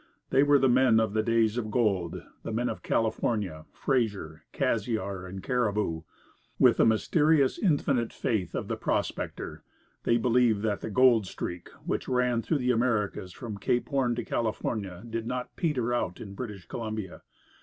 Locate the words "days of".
1.21-1.69